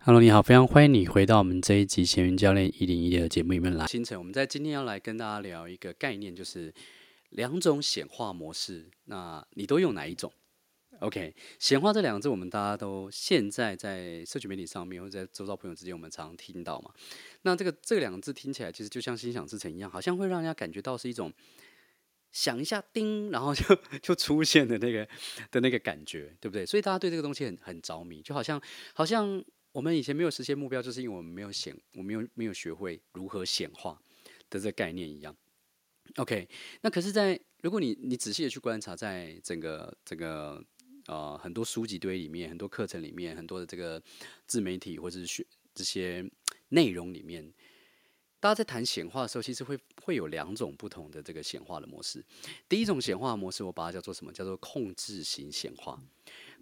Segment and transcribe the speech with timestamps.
[0.00, 3.84] Hello，你好，非常欢迎你回到我们这一集闲云教练一零一的节目里面来。
[3.86, 6.72] 清晨，我们在今天要来跟大家聊一个概念，就是
[7.30, 8.88] 两种显化模式。
[9.04, 10.32] 那你都用哪一种
[11.00, 16.92] ？OK，显化这两个字，我们大家都现在在社群媒体上面，或者在周遭朋友之间，我们常常听到嘛。
[17.42, 21.30] 那这个这两个字听起来，其实就像心想事成一样，好像会让人家感觉到是一种
[22.30, 25.06] 想一下叮，然后就就出现的那个
[25.50, 26.64] 的那个感觉，对不对？
[26.64, 28.62] 所以大家对这个东西很很着迷，就好像
[28.94, 29.44] 好像。
[29.78, 33.96] 我们以前没有实现目标，就是因为我们没有显，我没有没有学会如何显化
[34.50, 35.32] 的这个概念一样。
[36.16, 36.48] OK，
[36.80, 40.60] 那可是在，如果你你仔细的去观察，在整个整个
[41.06, 44.02] 呃很多书籍堆里面，很多课程里面，很多的这个
[44.48, 46.28] 自媒体或者是学这些
[46.70, 47.54] 内容里面，
[48.40, 52.24] 大家在谈显化的时候，其实会会有两种不同的这个显化的模式。
[52.68, 54.32] 第一种显化模式，我把它叫做什么？
[54.32, 56.02] 叫做控制型显化。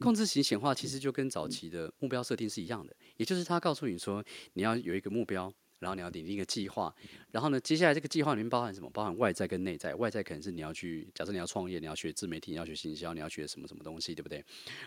[0.01, 4.25] 控制型显化其实就跟早期的目标设定是一样的，也就是他告诉你说，
[4.55, 5.53] 你要有一个目标。
[5.79, 6.95] 然后你要拟定一个计划，
[7.31, 8.89] 然后呢，接下来这个计划里面包含什么？
[8.91, 9.95] 包含外在跟内在。
[9.95, 14.39] 外在可能是你要去，假设你要创业，你要学自媒体，你要学行销，你要学什么什么东西，对不对？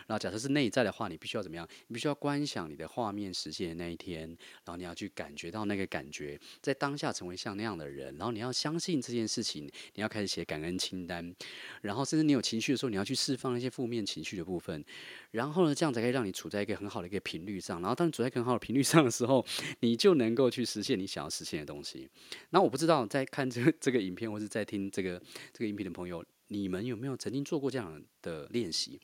[0.06, 1.68] 然后假设是内在的话，你必须要怎么样？
[1.88, 9.64] 你必须要观想你的画面实现的那一天，然后你要去感觉到那个感觉，在当下成为像那样的人，然后你要相信这件事情，
[9.94, 11.34] 你要开始写感恩清单，
[11.82, 14.84] 然后甚至你有情绪的时候，你要去释放一些负面情绪的部分，
[15.32, 19.44] 然后呢，这样才可以让你处在一个很好的一个频率上，然后当你处在很好的频率上的时候，
[19.80, 22.08] 你就能够去实实现你想要实现的东西。
[22.50, 25.20] 那我不知道在看这 这个影片，或是在听这个
[25.52, 29.00] 这个音频的朋友，你们有没有曾经做过这样的练习？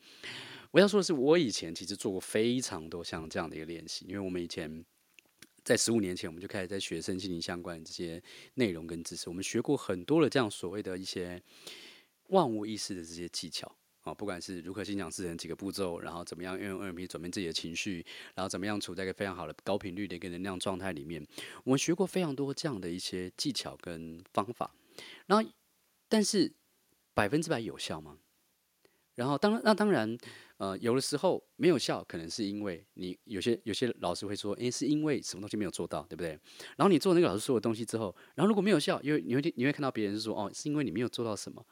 [0.72, 4.84] 我要说的是，我以前其实做过非常多像这样的一个练习，因为我们以前
[5.64, 8.22] 在十五年前，我们就开始在学身心灵相关的这些
[8.54, 11.42] 内容跟知识，我们学过很多的这样所谓的一些
[12.28, 13.74] 万无一失的这些技巧。
[14.06, 21.26] 啊，不管是如何心想事成几个步骤，然后怎么样运用 NLP 转变自己的情绪，然后怎么样处在一个非常好的高频率的一个能量状态里面，
[21.64, 24.72] 我们学过非常多这样的一些技巧跟方法。
[25.26, 25.50] 然后，
[26.08, 26.52] 但是
[27.14, 28.18] 百分之百有效吗？
[29.16, 30.16] 然后当，那当然，
[30.58, 36.38] 呃，有的时候没有效，可能是因为你有些有些老师会说，诶，是因为什么东西没有做到，对不对？
[36.76, 41.66] 然后你做那个老师说的东西之后，然后如果没有效，因为你会你会看到别人是说，哦，是因为你没有做到什么，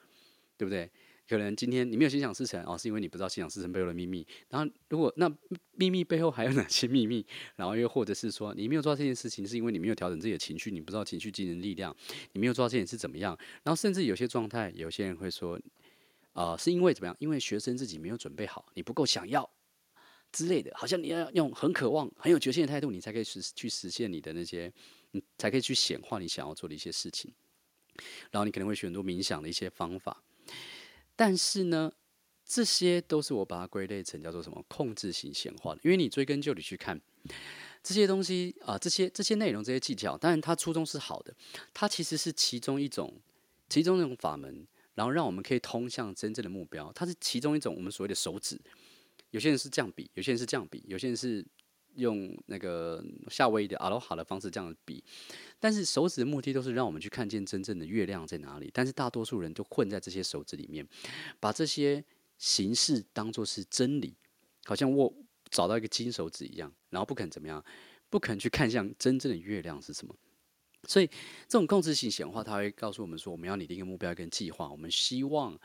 [0.56, 0.90] 对不对？
[1.28, 4.26] 可能今天你没有心想事成哦，是因为你不知道心想事成背后的秘密。
[4.50, 5.30] 然后，如果那
[5.72, 7.24] 秘密背后还有哪些秘密？
[7.56, 11.94] 然后又或者是说，你没有做到这件事情，是因为你没有调整自己的情绪，你不知道情绪机能力量，
[12.32, 13.36] 你没有做到这件事怎么样？
[13.62, 15.58] 然后，甚至有些状态，有些人会说，
[16.34, 17.16] 啊、是因为怎么样？
[17.18, 19.48] 因为学生自己没有准备好，你不够想要
[20.30, 24.70] 之类的，好像你要用很渴望、很有决心的态度，你才可以实去实现你的那些，
[25.12, 27.32] 你才可以去显化你想要做的一些事情。
[28.30, 30.22] 然后，你可能会选择冥想的一些方法。
[31.16, 31.92] 但是呢，
[32.44, 37.00] 这些都是我把它归类成叫做什么控制型显化的，因为你追根究底去看
[37.82, 41.34] 这些东西啊、这些这些内容、这些技巧，当然它初衷是好的，
[41.72, 43.20] 它其实是其中一种，
[43.68, 46.92] 其中一种法门，然后让我们可以通向真正的目标。
[46.92, 48.60] 它是其中一种我们所谓的手指，
[49.30, 51.44] 有些人是这样比，有些人是这样比，有些人是。
[51.96, 55.02] 用那个夏威夷的阿罗哈的方式这样比，
[55.60, 58.70] 但是手指的目的都是让我们去看见真正的月亮在哪里。
[58.72, 60.86] 但是大多数人都混在这些手指里面，
[61.38, 62.04] 把这些
[62.36, 64.16] 形式当作是真理，
[64.64, 65.14] 好像我
[65.50, 67.64] 找到一个金手指一样，然后不肯怎么样，
[68.10, 70.14] 不肯去看向真正的月亮是什么。
[70.88, 71.06] 所以
[71.48, 75.58] 这种控制性显化，它会告诉我们说，我们要拟定一个目标跟计划，我们希望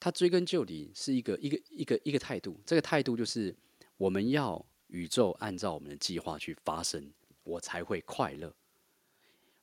[0.00, 2.60] 它追根究底是一个一个一个一个态度。
[2.66, 3.54] 这个态度就是
[3.96, 4.66] 我们要。
[4.92, 7.12] 宇宙按照我们的计划去发生，
[7.44, 8.54] 我才会快乐。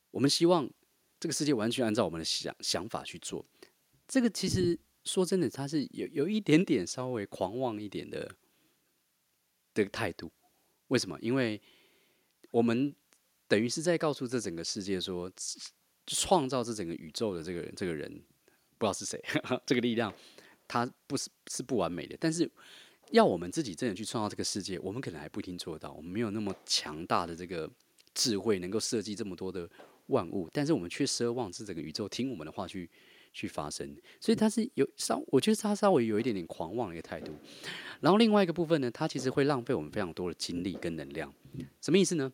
[0.09, 0.67] 我们希望
[1.19, 3.45] 这个世界完全按照我们的想想法去做。
[4.07, 8.35] 这个其实说真的，它是有有一点点稍微狂妄一点的
[9.75, 10.31] 的态度。
[10.87, 11.15] 为什么？
[11.21, 11.61] 因为
[12.49, 12.95] 我们
[13.47, 15.31] 等于是在告诉这整个世界说，
[16.07, 18.11] 创造这整个宇宙的这个人，这个人
[18.79, 19.23] 不知道是谁，
[19.67, 20.11] 这个力量，
[20.67, 22.51] 它不是是不完美的，但是。
[23.11, 25.91] 要我们自己真的去创造这个世界，我们可能还不一定做到。
[25.93, 27.69] 我们没有那么强大的这个
[28.13, 29.69] 智慧，能够设计这么多的
[30.07, 32.89] 万物，但是我们却奢望是整个宇宙听我们的话去
[33.33, 33.95] 去发生。
[34.19, 37.33] 所以它是有稍，我觉得它稍微有一点点狂妄的一个态度。
[38.01, 41.33] 然后另外一个部分呢，它其实会浪费我们非常多的精力跟能量。
[41.81, 42.31] 什么意思呢？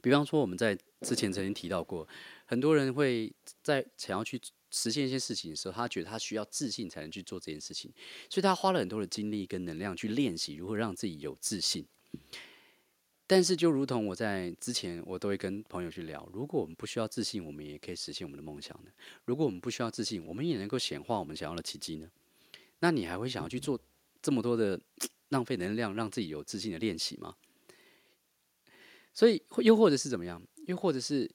[0.00, 2.06] 比方说我们在之前曾经提到过，
[2.46, 3.32] 很多人会
[3.62, 4.40] 在想要去。
[4.70, 7.92] 实现一些事情的时候，他觉得他需要自信才能去做这件事情，
[8.28, 11.86] 所以他花了很多的精力跟能量去练习如何让自己有自信。
[13.26, 18.90] 但是，就如同我在之前，我都会跟朋友去聊：如果我们不需要自信，我们也可以实现我们的梦想呢？
[19.26, 22.10] 如果我们不需要自信，我们也能够显化我们想要的奇迹呢？
[22.78, 23.78] 那你还会想要去做
[24.22, 24.80] 这么多的
[25.28, 27.36] 浪费能量让自己有自信的练习吗？
[29.12, 30.42] 所以又或者是怎么样？
[30.66, 31.30] 又或者是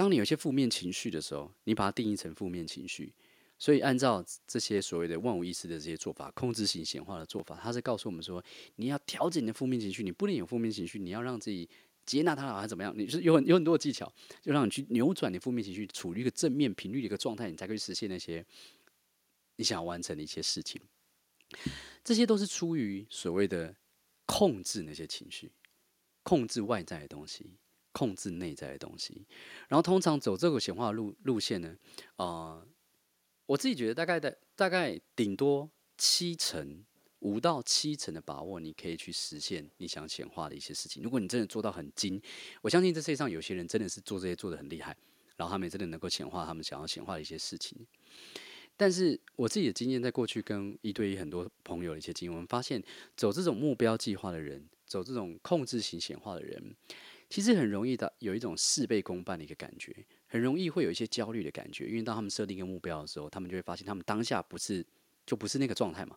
[0.00, 3.12] 当你有些负面情绪的时候，你把它定义成负面情绪。
[3.58, 8.42] 所以按照这些所谓的万无一失的这些做法，控制型显化的做法，它是告诉我们说，
[8.76, 11.68] 你要调整你的负面情绪，你不能有负面情绪，你要让自己
[12.06, 12.94] 接纳它，还是怎么样？
[12.96, 14.10] 你是有很有很多的技巧，
[14.40, 18.42] 就让你去扭转你负面情绪，处于一个正面频率的一个状态，你才可以实现那些
[19.56, 20.80] 你想要完成的一些事情。
[22.02, 23.76] 这些都是出于所谓的
[24.24, 25.52] 控制那些情绪，
[26.22, 27.58] 控制外在的东西，
[27.92, 29.26] 控制内在的东西。
[29.68, 31.76] 然后通常走这个显化路路线呢，
[32.16, 32.64] 啊、
[33.46, 36.84] 我自己觉得大概的大概顶多七成
[37.20, 41.02] 五到七成的把握，你可以去实现你想显化的一些事情。
[41.02, 42.20] 如果你真的做到很精，
[42.62, 44.96] 我相信这世界上有些人真的是做这些做得很厉害，
[45.36, 47.86] 然后他们也真的能够显化他们想要显化的一些事情。
[48.76, 52.82] 但是我自己的经验，在过去跟一对一很多朋友的一些经验，我们发现
[53.14, 56.74] 走这种目标计划的人，走这种控制型显化的人，
[57.30, 59.94] 其实很容易的有一种事倍功半的一个感觉。
[60.26, 64.84] 很容易会有一些焦虑的感觉，因为当他们设定一个目标的时候，他们就会发现他们当下不是
[65.26, 66.16] 就不是那个状态嘛，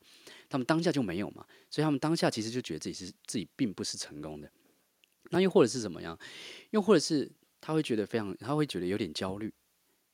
[0.50, 4.52] 他们当下就没有嘛，所以他们当下其实就觉得自己是自己并不是成功的。
[5.32, 6.20] 那又或者是怎么样？
[6.72, 7.32] 又或者是
[7.62, 9.52] 他会觉得非常，他会觉得有点焦虑，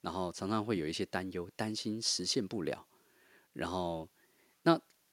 [0.02, 2.86] 然后常常会有一些担忧，担心实现不了。
[3.54, 4.10] 然后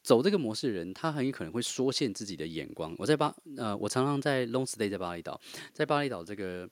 [0.06, 2.94] 走这个模式的人，他很有可能会缩限自己的眼光。
[2.96, 5.40] 我在巴呃，我常常在 long stay 在巴厘岛，
[5.72, 6.68] 在巴厘岛这个。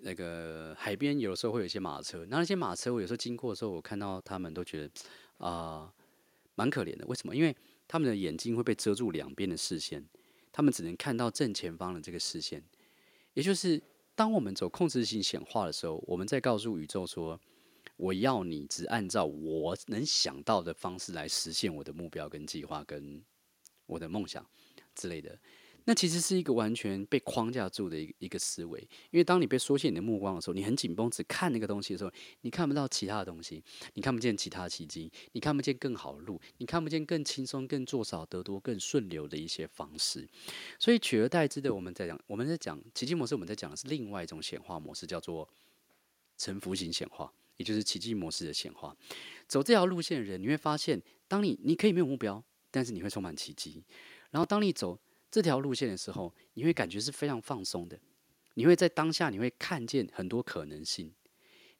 [0.00, 4.90] 那个海边有的时候会有一些马车，那那些马车我有时候经过的时候，我看到他们都觉得
[5.38, 5.92] 啊，
[6.54, 7.04] 蛮、可怜的。
[7.08, 7.34] 为什么？
[7.34, 7.52] 因为
[7.88, 10.06] 他们的眼睛会被遮住两边的视线，
[10.52, 12.62] 他们只能看到正前方的这个视线。
[13.34, 13.82] 也就是
[14.14, 17.40] 当我们走控制性显化的时候，我们在告诉宇宙说
[17.98, 23.22] ：“我要你只按照我能想到的方式来实现我的目标、跟计划、跟
[23.84, 24.48] 我的梦想
[24.94, 25.38] 之类的。”
[25.84, 28.78] 那其实是一个完全被框架住的一一个思维，
[29.10, 32.12] 因为当你被缩限你的目光的时候，你很紧绷，只看那个东西的时候，
[32.42, 33.64] 你看不到其他的东西，
[33.94, 40.28] 你看不见其他奇迹，你看不见更好的路，你看不见更轻松、更做少得多、更顺流的一些方式。
[40.78, 45.48] 所以取而代之的，我们在讲，我们在讲奇迹模式，我们在讲的是另外一种显化模式，叫做
[46.36, 48.96] 沉浮型显化，也就是奇迹模式的显化。
[49.46, 53.84] 走这条路线的人，你会发现，当你你可以没有目标，但是你会充满奇迹。
[54.30, 54.98] 然后当你走。
[55.30, 58.00] 这条路线的时候，你会感觉是非常放松的。
[58.54, 61.12] 你会在当下，你会看见很多可能性。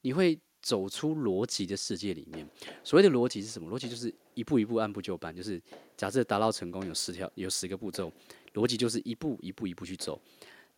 [0.01, 2.47] 你会走出逻辑的世界里面。
[2.83, 3.67] 所谓的逻辑是什么？
[3.67, 5.35] 逻辑就是一步一步按部就班。
[5.35, 5.59] 就是
[5.97, 8.13] 假设达到成功有十条，有十个步骤，
[8.53, 10.21] 逻辑就是一步一步一步去走。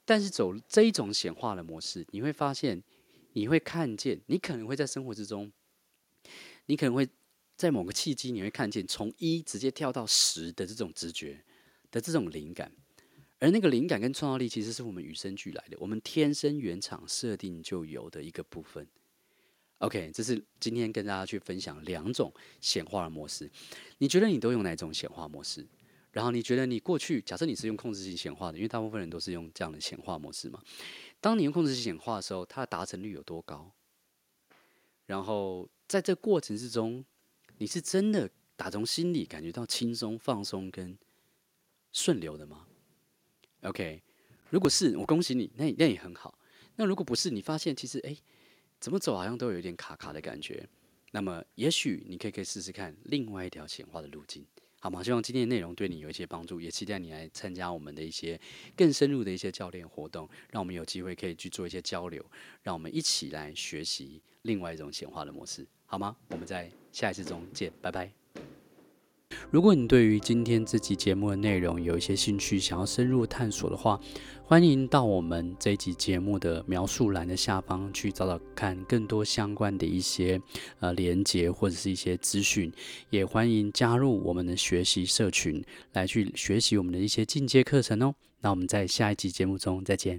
[0.05, 2.81] 但是走这一种显化的模式，你会发现，
[3.33, 5.51] 你会看见，你可能会在生活之中，
[6.65, 7.07] 你可能会
[7.55, 11.43] 在某个契机，你会看见从一直接跳到十的这种直觉。
[11.93, 12.71] 的这种灵感，
[13.37, 18.87] 而那个灵感跟创造力，其实是我们与生俱来的，我们天生原厂设定就有的一个部分。
[19.79, 23.51] OK，这是今天跟大家去分享两种显化的模式。
[23.97, 25.67] 你觉得你都用哪种显化模式？
[26.13, 30.63] 然后你觉得你过去，假设你是用控制性显化的，因为大部分人都是用这样的显化模式嘛。
[31.21, 33.71] 当你用控制器显化的时候，它的达成率有多高？
[35.05, 37.05] 然后在这过程之中，
[37.57, 40.97] 你是真的打从心里感觉到轻松、放松跟
[41.93, 42.65] 顺流的吗
[43.61, 44.01] ？OK，
[44.49, 46.37] 如果是，我恭喜你，那那也很好。
[46.75, 48.17] 那如果不是，你发现其实哎，
[48.79, 50.67] 怎么走好像都有一点卡卡的感觉，
[51.11, 54.43] 那么也许你可以可以试试看另外一条显化的路径，
[54.83, 55.03] 好吗？
[55.03, 58.39] 希望今天的内容对你有一些帮助，也期待你来参加我们的一些
[58.75, 62.25] 更深入的一些教练活动，让我们有机会可以去做一些交流，
[62.63, 66.17] 让我们一起来学习另外一种显化的模式，好吗？
[66.29, 68.20] 我们在下一次中见，拜拜。
[69.49, 73.99] 如果你对于今天这集节目的内容有一些兴趣，想要深入探索的话，
[74.43, 80.39] 欢迎到我们这一集节目的描述栏的下方去找找看更多相关的一些
[80.79, 82.71] 呃连接或者是一些资讯，
[83.09, 88.13] 也欢迎加入我们的学习社群来去学习我们的一些进阶课程哦。
[88.41, 90.09] 那我们在下一集节目中再见。